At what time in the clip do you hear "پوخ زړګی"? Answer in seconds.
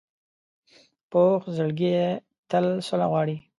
1.11-1.91